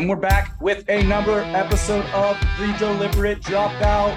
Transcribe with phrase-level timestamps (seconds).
[0.00, 4.16] and we're back with another episode of The Deliberate Dropout.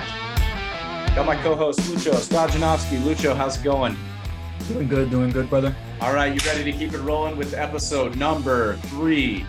[1.13, 3.01] Got my co-host Lucho Stojanovski.
[3.01, 3.97] Lucho, how's it going?
[4.69, 5.75] Doing good, doing good, brother.
[5.99, 9.45] All right, you ready to keep it rolling with episode number three?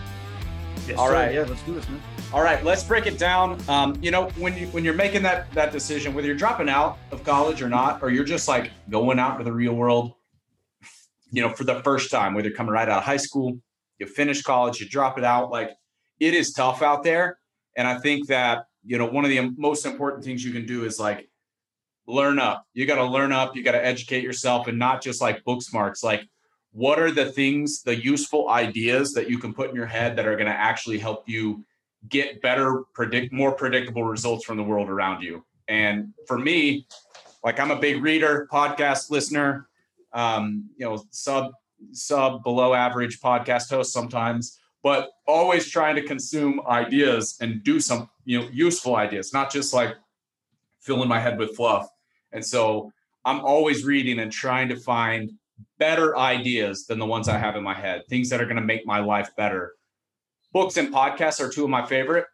[0.85, 1.13] Yes, All sir.
[1.13, 1.33] right.
[1.33, 2.01] Yeah, let's do this, man.
[2.33, 3.57] All right, let's break it down.
[3.69, 6.97] Um, you know, when you when you're making that that decision, whether you're dropping out
[7.11, 10.11] of college or not, or you're just like going out to the real world,
[11.31, 13.57] you know, for the first time, whether you're coming right out of high school,
[13.99, 15.69] you finish college, you drop it out, like
[16.19, 17.39] it is tough out there.
[17.75, 20.85] And I think that, you know, one of the most important things you can do
[20.85, 21.29] is like
[22.07, 22.65] learn up.
[22.73, 25.61] You got to learn up, you got to educate yourself and not just like book
[25.61, 26.27] smarts, like
[26.71, 30.27] what are the things, the useful ideas that you can put in your head that
[30.27, 31.63] are going to actually help you
[32.09, 35.43] get better, predict more predictable results from the world around you.
[35.67, 36.85] And for me,
[37.43, 39.67] like I'm a big reader, podcast listener,
[40.13, 41.51] um, you know, sub
[41.91, 48.07] sub below average podcast host sometimes, but always trying to consume ideas and do some,
[48.23, 49.95] you know, useful ideas, not just like
[50.79, 51.89] filling my head with fluff.
[52.33, 52.91] And so
[53.25, 55.31] I'm always reading and trying to find
[55.79, 58.61] better ideas than the ones I have in my head, things that are going to
[58.61, 59.73] make my life better.
[60.53, 62.27] Books and podcasts are two of my favorite.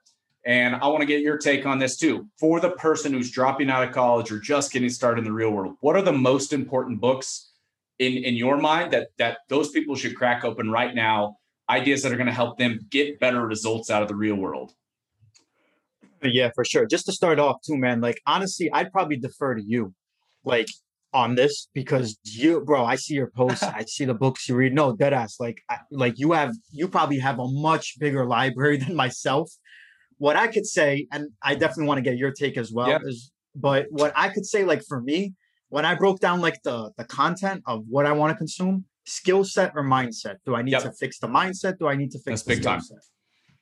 [0.45, 2.27] And I want to get your take on this too.
[2.37, 5.51] For the person who's dropping out of college or just getting started in the real
[5.51, 7.53] world, what are the most important books
[7.99, 11.37] in, in your mind that that those people should crack open right now?
[11.71, 14.73] Ideas that are going to help them get better results out of the real world.
[16.21, 16.85] Yeah, for sure.
[16.85, 18.01] Just to start off, too, man.
[18.01, 19.93] Like honestly, I'd probably defer to you,
[20.43, 20.67] like
[21.13, 22.85] on this because you, bro.
[22.85, 23.63] I see your posts.
[23.79, 24.73] I see the books you read.
[24.73, 25.39] No, dead ass.
[25.39, 29.51] Like, I, like you have, you probably have a much bigger library than myself.
[30.17, 32.99] What I could say, and I definitely want to get your take as well, Yeah.
[33.03, 35.33] is but what I could say, like for me,
[35.69, 39.43] when I broke down like the the content of what I want to consume, skill
[39.43, 40.35] set or mindset.
[40.45, 40.83] Do I need Yep.
[40.83, 41.77] to fix the mindset?
[41.79, 42.97] Do I need to fix That's the skill set?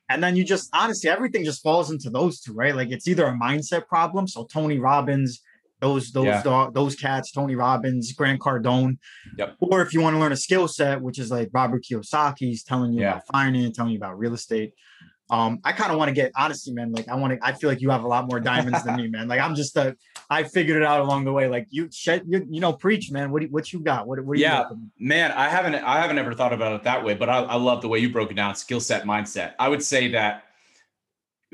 [0.10, 2.76] And then you just honestly, everything just falls into those two, right?
[2.76, 4.28] Like it's either a mindset problem.
[4.28, 5.42] So Tony Robbins,
[5.82, 6.42] those those Yeah.
[6.42, 8.98] tho- those cats, Tony Robbins, Grant Cardone.
[9.38, 9.56] Yep.
[9.60, 12.92] Or if you want to learn a skill set, which is like Robert Kiyosaki's telling
[12.94, 13.12] you Yeah.
[13.12, 14.74] about finance, telling you about real estate.
[15.32, 16.92] Um, I kind of want to get honestly, man.
[16.92, 17.40] Like I want to.
[17.46, 19.28] I feel like you have a lot more diamonds than me, man.
[19.28, 19.96] Like I'm just a.
[20.30, 21.48] I figured it out along the way.
[21.48, 23.32] Like you, shed, you, you know, preach, man.
[23.32, 24.08] What do, what you got?
[24.08, 24.64] What, what do you Yeah.
[24.64, 24.74] got?
[25.00, 27.82] Man, I haven't I haven't ever thought about it that way, but I, I love
[27.82, 29.54] the way you broke it down, skill set, mindset.
[29.60, 30.44] I would say that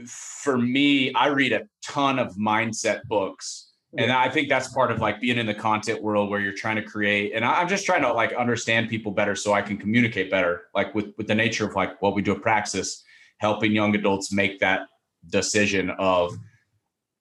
[0.08, 3.72] for me, I read a ton of mindset books.
[3.98, 6.76] And I think that's part of like being in the content world where you're trying
[6.76, 7.32] to create.
[7.34, 10.94] And I'm just trying to like understand people better so I can communicate better, like
[10.94, 13.05] with with the nature of like what we do at Praxis,
[13.38, 14.88] helping young adults make that
[15.30, 16.34] decision of,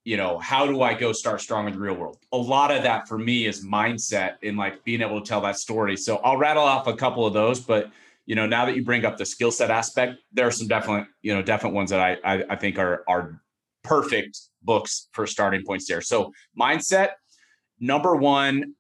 [0.05, 2.19] you know, how do I go start strong in the real world?
[2.33, 5.59] A lot of that for me is mindset and like being able to tell that
[5.59, 5.97] story.
[5.97, 7.91] So I'll rattle off a couple of those, but
[8.27, 11.07] you know, now that you bring up the skill set aspect, there are some definite,
[11.23, 13.41] you know, definite ones that I I, I think are are
[13.83, 16.01] perfect books for starting points there.
[16.01, 17.11] So mindset,
[17.79, 18.75] number one,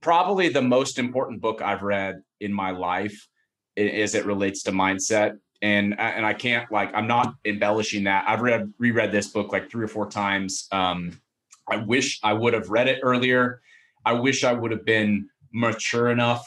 [0.00, 3.28] probably the most important book I've read in my life
[3.76, 5.38] as it relates to mindset.
[5.64, 8.24] And and I can't like I'm not embellishing that.
[8.28, 10.68] I've read reread this book like three or four times.
[10.70, 11.18] Um,
[11.66, 13.62] I wish I would have read it earlier.
[14.04, 16.44] I wish I would have been mature enough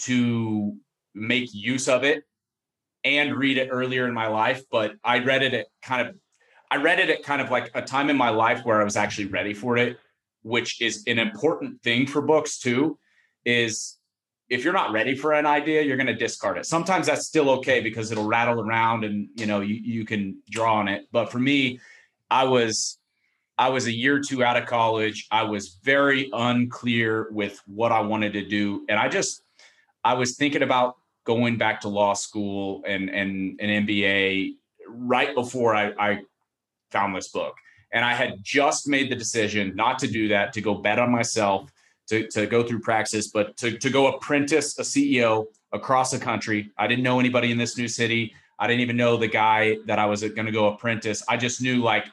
[0.00, 0.74] to
[1.14, 2.24] make use of it
[3.04, 4.64] and read it earlier in my life.
[4.68, 6.16] But I read it at kind of
[6.72, 8.96] I read it at kind of like a time in my life where I was
[8.96, 9.96] actually ready for it,
[10.42, 12.98] which is an important thing for books too.
[13.44, 13.97] Is
[14.48, 16.66] if you're not ready for an idea, you're going to discard it.
[16.66, 20.74] Sometimes that's still okay because it'll rattle around and you know you, you can draw
[20.76, 21.06] on it.
[21.12, 21.80] But for me,
[22.30, 22.98] I was
[23.58, 25.26] I was a year or two out of college.
[25.30, 29.42] I was very unclear with what I wanted to do, and I just
[30.04, 34.54] I was thinking about going back to law school and and an MBA
[34.88, 36.20] right before I, I
[36.90, 37.54] found this book.
[37.92, 41.10] And I had just made the decision not to do that, to go bet on
[41.10, 41.70] myself,
[42.08, 46.70] to, to go through praxis, but to, to go apprentice a CEO across the country.
[46.78, 48.34] I didn't know anybody in this new city.
[48.58, 51.22] I didn't even know the guy that I was going to go apprentice.
[51.28, 52.06] I just knew like,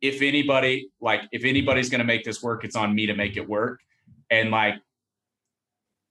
[0.00, 3.36] if anybody, like, if anybody's going to make this work, it's on me to make
[3.36, 3.80] it work.
[4.30, 4.74] And like,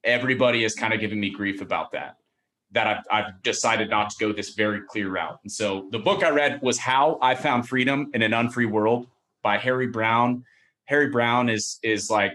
[0.04, 2.18] everybody is kind of giving me grief about that
[2.72, 5.40] that I've, I've decided not to go this very clear route.
[5.44, 9.08] And so the book I read was How I Found Freedom in an Unfree World
[9.44, 10.46] by Harry Browne.
[10.86, 12.34] Harry Browne is is like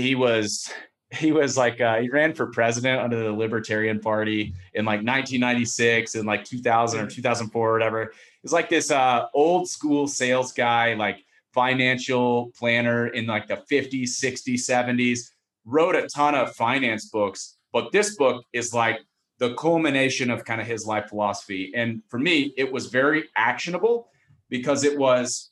[0.00, 0.70] he was
[1.10, 6.14] he was like uh, he ran for president under the Libertarian Party in like 1996
[6.14, 8.12] and like 2000 or 2004 or whatever.
[8.42, 14.04] He's like this uh, old school sales guy, like financial planner in like the 50s,
[14.04, 15.30] 60s, 70s.
[15.64, 18.98] Wrote a ton of finance books, but this book is like
[19.38, 21.72] the culmination of kind of his life philosophy.
[21.74, 24.08] And for me, it was very actionable
[24.48, 25.50] because it was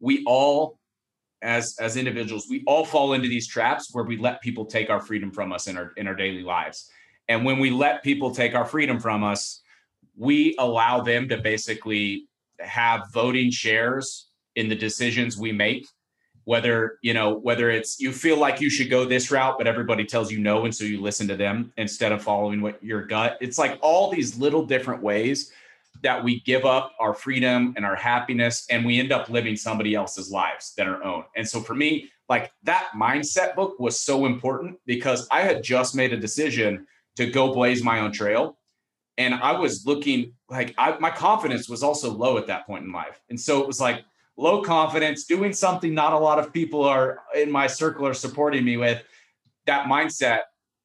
[0.00, 0.78] we all
[1.42, 5.00] as as individuals we all fall into these traps where we let people take our
[5.00, 6.90] freedom from us in our in our daily lives.
[7.28, 9.60] And when we let people take our freedom from us
[10.16, 12.26] we allow them to basically
[12.60, 15.86] have voting shares in the decisions we make
[16.44, 20.04] whether you know whether it's you feel like you should go this route but everybody
[20.04, 23.38] tells you no and so you listen to them instead of following what your gut.
[23.40, 25.52] It's like all these little different ways
[26.02, 29.94] that we give up our freedom and our happiness and we end up living somebody
[29.94, 31.24] else's lives than our own.
[31.36, 35.94] And so for me like that mindset book was so important because i had just
[35.94, 36.86] made a decision
[37.16, 38.56] to go blaze my own trail.
[39.18, 42.92] And i was looking like I, my confidence was also low at that point in
[42.92, 43.20] life.
[43.28, 44.04] And so it was like
[44.36, 48.64] low confidence, doing something not a lot of people are in my circle are supporting
[48.64, 49.02] me with,
[49.66, 50.40] that mindset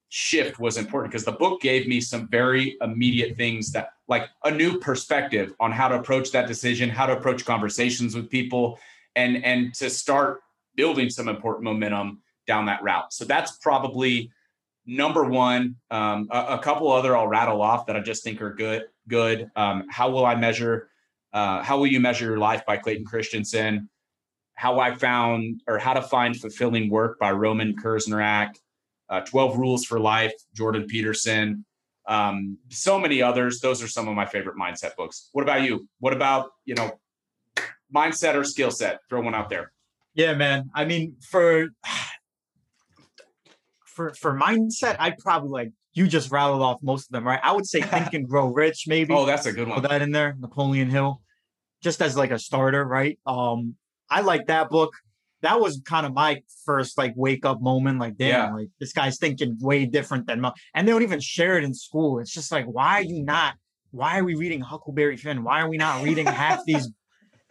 [0.09, 4.51] shift was important because the book gave me some very immediate things that like a
[4.51, 8.79] new perspective on how to approach that decision, how to approach conversations with people
[9.15, 10.41] and and to start
[10.75, 13.11] building some important momentum down that route.
[13.11, 14.31] So that's probably
[14.85, 15.75] number one.
[15.91, 18.85] Um, a, a, couple other I'll rattle off that I just think are good.
[19.09, 19.51] Good.
[19.55, 20.89] Um, how will I measure
[21.33, 23.89] uh, how will you measure your life by Clayton Christensen?
[24.55, 28.55] How I found or how to find fulfilling work by Roman Krznaric.
[29.09, 31.65] Uh, 12 Rules for Life, Jordan Peterson.
[32.07, 33.59] Um, so many others.
[33.59, 35.29] Those are some of my favorite mindset books.
[35.33, 35.87] What about you?
[35.99, 36.91] What about, you know,
[37.93, 38.99] mindset or skill set?
[39.09, 39.71] Throw one out there.
[40.13, 40.69] Yeah, man.
[40.73, 41.67] I mean, for
[43.85, 47.39] for for mindset, I'd probably like you just rattled off most of them, right?
[47.43, 49.13] I would say Think and Grow Rich, maybe.
[49.13, 49.81] Oh, that's a good one.
[49.81, 51.21] Put that in there, Napoleon Hill,
[51.81, 53.19] just as like a starter, right?
[53.25, 53.75] Um,
[54.09, 54.93] I like that book.
[55.41, 57.99] That was kind of my first like wake up moment.
[57.99, 58.53] Like, damn, yeah.
[58.53, 61.73] like this guy's thinking way different than, my, and they don't even share it in
[61.73, 62.19] school.
[62.19, 63.55] It's just like, why are you not?
[63.91, 65.43] Why are we reading Huckleberry Finn?
[65.43, 66.89] Why are we not reading half these?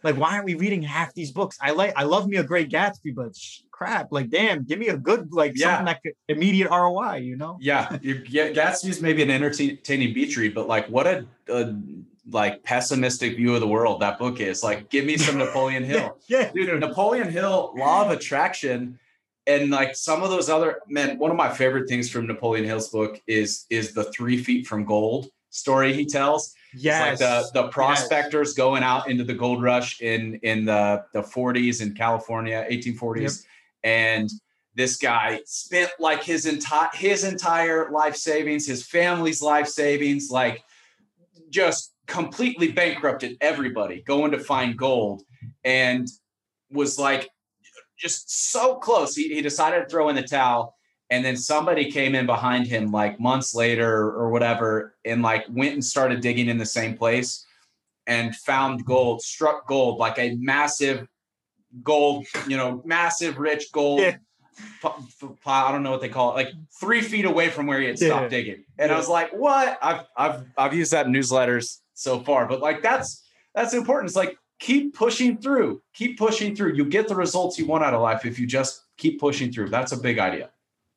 [0.03, 1.57] Like, why aren't we reading half these books?
[1.59, 3.33] I like, I love me a great Gatsby, but
[3.71, 4.11] crap.
[4.11, 5.69] Like, damn, give me a good, like, yeah.
[5.69, 7.57] something that could immediate ROI, you know?
[7.59, 7.97] Yeah.
[8.01, 11.75] yeah Gatsby's maybe an entertaining beach read, but like, what a, a,
[12.29, 14.63] like pessimistic view of the world that book is.
[14.63, 16.17] Like, give me some Napoleon Hill.
[16.27, 16.79] yeah, dude.
[16.79, 18.99] Napoleon Hill, Law of Attraction,
[19.45, 21.17] and like some of those other men.
[21.17, 24.85] One of my favorite things from Napoleon Hill's book is is the three feet from
[24.85, 26.53] gold story he tells.
[26.73, 27.19] Yes.
[27.19, 28.57] Like the the prospectors yes.
[28.57, 33.21] going out into the gold rush in in the the 40s in California, 1840s.
[33.21, 33.31] Yep
[33.87, 34.29] and
[34.75, 40.63] this guy spent like his entire his entire life savings, his family's life savings, like
[41.49, 45.23] just completely bankrupted everybody going to find gold
[45.63, 46.07] and
[46.71, 47.29] was like
[47.97, 49.15] just so close.
[49.15, 50.75] He, he decided to throw in the towel.
[51.09, 55.73] And then somebody came in behind him like months later or whatever and like went
[55.73, 57.45] and started digging in the same place
[58.07, 61.07] and found gold, struck gold, like a massive
[61.81, 64.01] gold, you know, massive rich gold.
[64.01, 64.17] Yeah.
[65.45, 67.99] I don't know what they call it, like three feet away from where he had
[67.99, 68.29] stopped yeah.
[68.29, 68.63] digging.
[68.77, 68.95] And yeah.
[68.95, 69.77] I was like, what?
[69.81, 73.23] I've I've I've used that in newsletters so far, but like that's
[73.55, 74.09] that's important.
[74.09, 76.75] It's like keep pushing through, keep pushing through.
[76.75, 79.69] You get the results you want out of life if you just keep pushing through.
[79.69, 80.51] That's a big idea.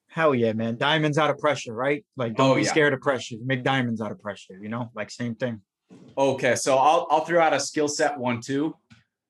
[0.08, 0.76] Hell yeah, man.
[0.76, 2.04] Diamonds out of pressure, right?
[2.16, 2.68] Like don't oh, be yeah.
[2.68, 3.36] scared of pressure.
[3.42, 5.62] Make diamonds out of pressure, you know, like same thing.
[6.18, 6.54] Okay.
[6.54, 8.76] So I'll I'll throw out a skill set one too.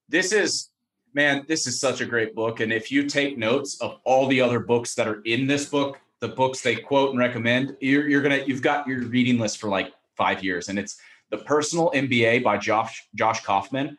[0.08, 0.70] This is
[1.14, 2.60] man, this is such a great book.
[2.60, 6.00] And if you take notes of all the other books that are in this book,
[6.20, 9.68] the books they quote and recommend, you're, you're gonna you've got your reading list for
[9.68, 10.68] like five years.
[10.68, 13.96] And it's the Personal MBA by Josh Josh Kaufman,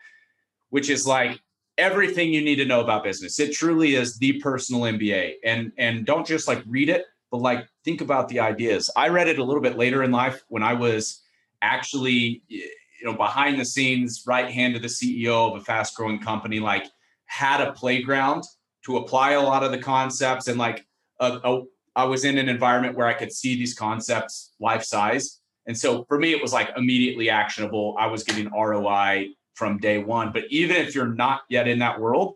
[0.69, 1.39] which is like
[1.77, 3.39] everything you need to know about business.
[3.39, 5.35] It truly is the personal MBA.
[5.43, 8.89] And and don't just like read it, but like think about the ideas.
[8.95, 11.21] I read it a little bit later in life when I was
[11.61, 12.69] actually you
[13.03, 16.85] know behind the scenes right hand of the CEO of a fast growing company like
[17.25, 18.43] had a playground
[18.85, 20.85] to apply a lot of the concepts and like
[21.19, 21.61] a, a,
[21.95, 25.40] I was in an environment where I could see these concepts life size.
[25.67, 27.95] And so for me, it was like immediately actionable.
[27.99, 30.31] I was getting ROI from day one.
[30.31, 32.35] But even if you're not yet in that world,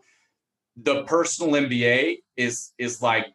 [0.76, 3.26] the personal MBA is is like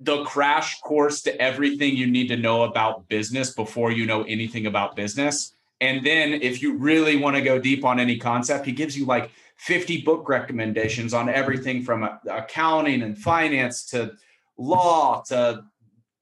[0.00, 4.66] the crash course to everything you need to know about business before you know anything
[4.66, 5.54] about business.
[5.82, 9.04] And then if you really want to go deep on any concept, he gives you
[9.04, 14.12] like 50 book recommendations on everything from uh, accounting and finance to
[14.56, 15.64] law to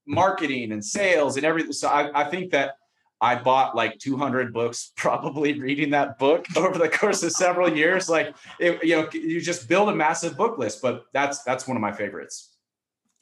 [0.09, 1.71] marketing and sales and everything.
[1.71, 2.75] So I, I think that
[3.21, 8.09] I bought like 200 books, probably reading that book over the course of several years.
[8.09, 11.77] Like, it, you know, you just build a massive book list, but that's that's one
[11.77, 12.55] of my favorites.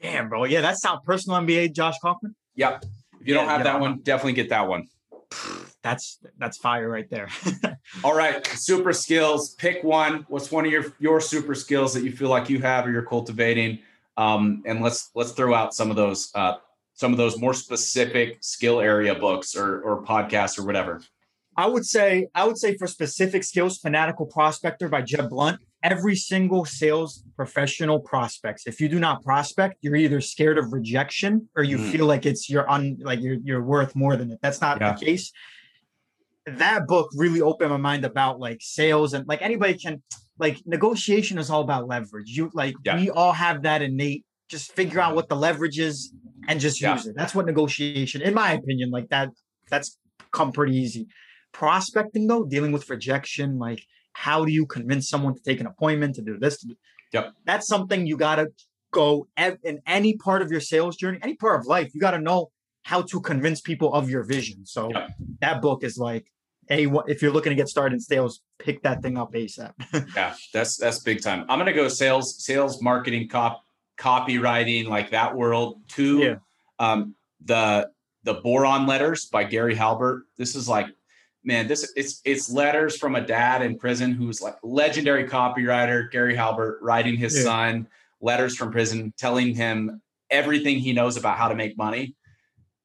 [0.01, 0.44] Damn, bro.
[0.44, 2.36] Yeah, That's sounds personal MBA, Josh Kaufman.
[2.56, 2.86] Yep.
[3.20, 4.88] If you don't have that one, definitely get that one.
[5.84, 7.29] That's that's fire right there.
[8.03, 9.53] All right, super skills.
[9.56, 10.25] Pick one.
[10.27, 13.06] What's one of your your super skills that you feel like you have or you're
[13.06, 13.79] cultivating?
[14.17, 16.56] Um, and let's let's throw out some of those uh,
[16.98, 21.01] some of those more specific skill area books or or podcasts or whatever.
[21.56, 25.60] I would say I would say for specific skills, Fanatical Prospector by Jeb Blount.
[25.84, 28.66] Every single sales professional prospects.
[28.66, 31.92] If you do not prospect, you're either scared of rejection or you mm.
[31.92, 34.39] feel like it's you're on like you're you're worth more than it.
[34.42, 34.94] That's not yeah.
[34.94, 35.32] the case.
[36.48, 40.01] That book really opened my mind about like sales and like anybody can
[40.39, 42.30] like negotiation is all about leverage.
[42.30, 42.96] You like yeah.
[42.96, 44.25] we all have that innate.
[44.48, 46.13] Just figure out what the leverage is
[46.48, 46.94] and just yeah.
[46.94, 47.16] use it.
[47.16, 49.30] That's what negotiation, in my opinion, like that.
[49.70, 49.98] That's
[50.32, 51.08] come pretty easy
[51.58, 56.16] prospecting though, dealing with rejection, like how do you convince someone to take an appointment
[56.16, 56.63] to do this?
[57.13, 57.34] Yep.
[57.46, 58.50] That's something you got to
[58.92, 61.94] go in any part of your sales journey, any part of life.
[61.94, 62.51] You got to know
[62.84, 64.66] how to convince people of your vision.
[64.66, 65.10] So yep.
[65.42, 66.27] that book is like,
[66.70, 69.72] a if you're looking to get started in sales, pick that thing up ASAP.
[70.16, 71.46] yeah, that's that's big time.
[71.48, 73.63] I'm gonna go sales, sales, marketing, cop,
[73.98, 75.82] copywriting, like that world.
[75.88, 76.36] Two, yeah.
[76.80, 77.89] um, the
[78.24, 80.24] the boron letters by Gary Halbert.
[80.38, 80.88] This is like
[81.48, 86.36] man, this it's it's letters from a dad in prison who's like legendary copywriter, Gary
[86.36, 87.44] Halbert, writing his yeah.
[87.44, 87.88] son
[88.22, 92.16] letters from prison, telling him everything he knows about how to make money.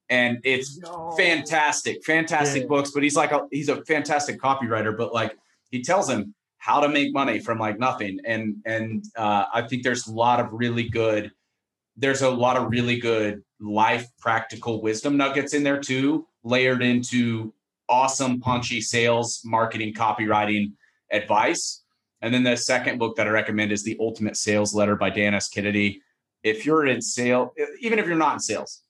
[0.08, 1.12] And it's no.
[1.16, 2.68] fantastic, fantastic yeah.
[2.68, 2.92] books.
[2.92, 5.36] But he's like a, he's a fantastic copywriter, but like
[5.70, 8.20] he tells him how to make money from like nothing.
[8.24, 11.32] And and uh, I think there's a lot of really good,
[11.96, 17.52] there's a lot of really good life practical wisdom nuggets in there too, layered into
[17.88, 20.70] awesome, punchy sales, marketing, copywriting
[21.10, 21.82] advice.
[22.20, 25.34] And then the second book that I recommend is The Ultimate Sales Letter by Dan
[25.34, 25.48] S.
[25.48, 26.00] Kennedy.
[26.44, 27.50] If you're in sales,
[27.80, 28.82] even if you're not in sales,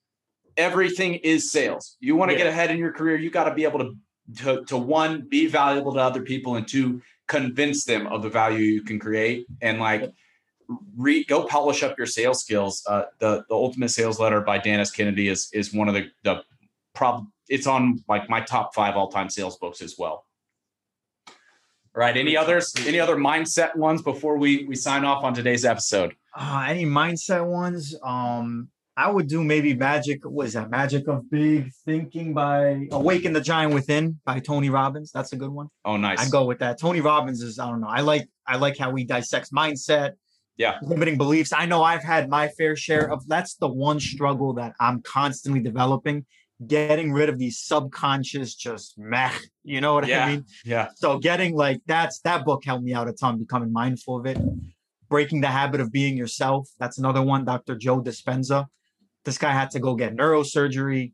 [0.59, 1.97] everything is sales.
[2.01, 2.45] You want to yeah.
[2.45, 3.97] get ahead in your career, you got to be able to,
[4.43, 7.01] to, to one, be valuable to other people, and two,
[7.33, 9.47] convince them of the value you can create.
[9.63, 10.13] And like,
[10.97, 12.85] re, go polish up your sales skills.
[12.87, 14.91] Uh, the the Ultimate Sales Letter by Dan S.
[14.91, 16.43] Kennedy is is one of the the
[16.95, 20.27] prob it's on like my top five all time sales books as well.
[21.95, 22.17] All right.
[22.17, 22.75] Any others?
[22.87, 26.15] Any other mindset ones before we we sign off on today's episode?
[26.35, 27.95] Uh, any mindset ones?
[28.03, 30.25] Um, I would do maybe magic.
[30.25, 30.71] What is that?
[30.71, 35.11] Magic of Big Thinking by Awaken the Giant Within by Tony Robbins.
[35.13, 35.69] That's a good one.
[35.85, 36.21] Oh, nice.
[36.21, 36.79] I go with that.
[36.79, 37.89] Tony Robbins is I don't know.
[37.89, 40.13] I like I like how he dissects mindset.
[40.59, 40.79] Yeah.
[40.83, 41.53] Limiting beliefs.
[41.53, 45.61] I know I've had my fair share of that's the one struggle that I'm constantly
[45.61, 46.27] developing
[46.67, 49.33] getting rid of these subconscious just meh
[49.65, 52.95] you know what yeah, i mean yeah so getting like that's that book helped me
[52.95, 54.39] out a ton becoming mindful of it
[55.09, 58.67] breaking the habit of being yourself that's another one dr joe dispenza
[59.25, 61.13] this guy had to go get neurosurgery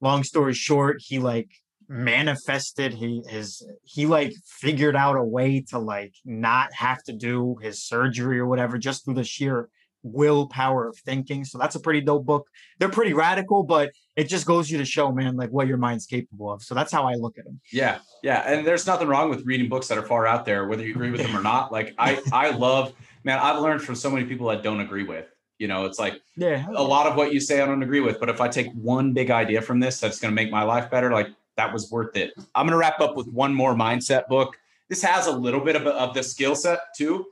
[0.00, 1.48] long story short he like
[1.88, 7.56] manifested he his he like figured out a way to like not have to do
[7.60, 9.68] his surgery or whatever just through the sheer
[10.02, 11.44] willpower of thinking.
[11.44, 12.48] So that's a pretty dope book.
[12.78, 16.06] They're pretty radical, but it just goes you to show, man, like what your mind's
[16.06, 16.62] capable of.
[16.62, 17.60] So that's how I look at them.
[17.72, 17.98] Yeah.
[18.22, 18.42] Yeah.
[18.46, 21.10] And there's nothing wrong with reading books that are far out there, whether you agree
[21.10, 21.72] with them or not.
[21.72, 22.92] Like I, I love,
[23.24, 25.26] man, I've learned from so many people that don't agree with.
[25.60, 28.18] You know, it's like yeah, a lot of what you say I don't agree with,
[28.18, 30.90] but if I take one big idea from this that's going to make my life
[30.90, 32.32] better, like that was worth it.
[32.54, 34.56] I'm going to wrap up with one more mindset book.
[34.88, 37.26] This has a little bit of, a, of the skill set too,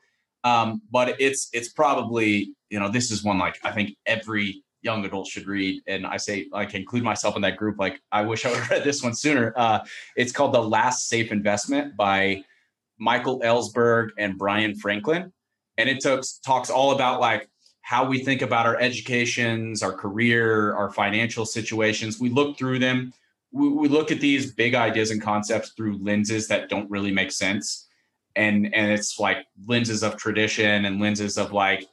[0.45, 5.05] um, but it's it's probably you know, this is one like I think every young
[5.05, 5.83] adult should read.
[5.87, 7.79] And I say, like, include myself in that group.
[7.79, 9.53] Like, I wish I would have read this one sooner.
[9.57, 9.81] Uh,
[10.17, 12.45] it's called The Last Safe Investment by
[12.99, 15.33] Michael Ellsberg and Bryan Franklin.
[15.77, 17.49] And it talks, talks all about like
[17.89, 22.21] how we think about our educations, our career, our financial situations.
[22.21, 23.15] We look through them.
[23.51, 27.33] We, we look at these big ideas and concepts through lenses that don't really make
[27.33, 27.89] sense.
[28.37, 31.87] And, and it's like lenses of tradition and lenses of like,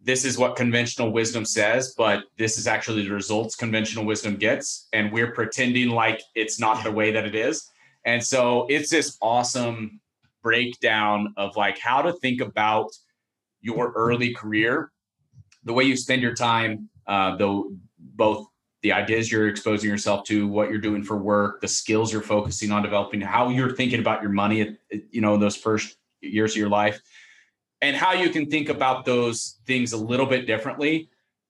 [0.00, 4.86] this is what conventional wisdom says, but this is actually the results conventional wisdom gets.
[4.92, 7.68] And we're pretending like it's not the way that it is.
[8.04, 10.00] And so it's this awesome
[10.44, 12.92] breakdown of like how to think about
[13.62, 14.91] your early career,
[15.64, 18.46] the way you spend your time, uh, the both
[18.82, 22.72] the ideas you're exposing yourself to, what you're doing for work, the skills you're focusing
[22.72, 24.76] on developing, how you're thinking about your money,
[25.10, 27.00] you know, those first years of your life,
[27.80, 31.08] and how you can think about those things a little bit differently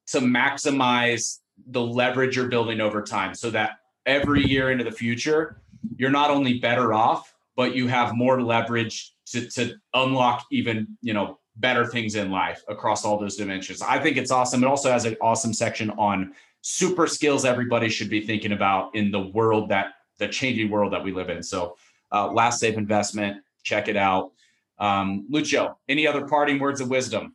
[0.08, 1.38] to maximize
[1.68, 5.62] the leverage you're building over time so that every year into the future
[5.96, 11.12] you're not only better off but you have more leverage to, to unlock even you
[11.12, 14.90] know better things in life across all those dimensions i think it's awesome it also
[14.90, 16.32] has an awesome section on
[16.62, 21.02] super skills everybody should be thinking about in the world that the changing world that
[21.02, 21.42] we live in.
[21.42, 21.76] So,
[22.12, 24.32] uh, last safe investment, check it out.
[24.78, 27.34] Um, Lucho, any other parting words of wisdom?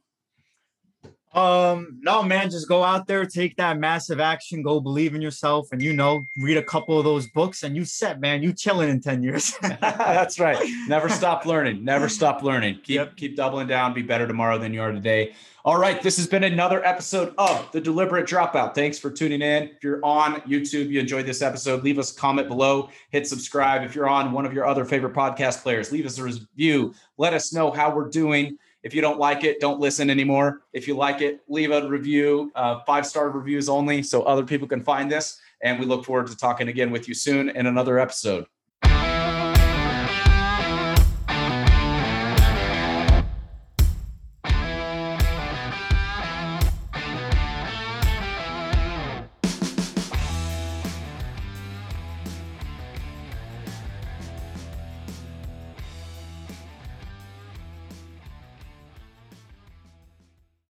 [1.38, 5.68] Um, no, man, just go out there, take that massive action, go believe in yourself,
[5.72, 8.90] and you know, read a couple of those books, and you set, man, you chilling
[8.90, 9.56] in 10 years.
[9.62, 10.58] That's right.
[10.88, 11.86] Never stop learning.
[11.86, 12.80] Never stop learning.
[12.82, 13.16] Keep yep.
[13.18, 15.36] keep doubling down, be better tomorrow than you are today.
[15.64, 18.74] All right, this has been another episode of The Deliberate Dropout.
[18.74, 19.64] Thanks for tuning in.
[19.66, 23.84] If you're on YouTube, you enjoyed this episode, leave us a comment below, hit subscribe.
[23.84, 26.96] If you're on one of your other favorite podcast players, leave us a review.
[27.18, 28.58] Let us know how we're doing.
[28.84, 30.62] If you don't like it, don't listen anymore.
[30.74, 34.68] If you like it, leave a review, uh, five star reviews only, so other people
[34.68, 35.40] can find this.
[35.64, 38.46] And we look forward to talking again with you soon in another episode.